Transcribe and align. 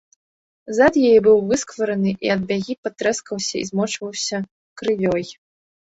Зад 0.77 0.93
яе 1.09 1.19
быў 1.27 1.37
высквараны 1.51 2.11
і 2.27 2.31
ад 2.35 2.41
бягі 2.53 2.73
патрэскаўся 2.87 3.55
і 3.61 3.65
змочваўся 3.71 4.37
крывёй. 4.83 5.23